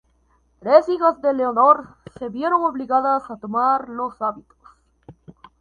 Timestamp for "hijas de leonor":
0.89-1.89